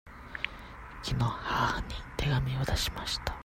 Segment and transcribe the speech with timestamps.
[1.03, 1.85] きのう母に
[2.17, 3.37] 手紙を出しました。